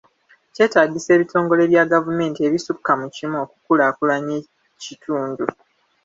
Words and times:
Kyetaagisa 0.53 1.09
ebitongole 1.11 1.63
bya 1.71 1.83
gavumenti 1.91 2.39
ebisukka 2.47 2.91
mu 3.01 3.07
kimu 3.15 3.35
okukulaakulanya 3.43 4.35
ekitundu. 4.43 5.45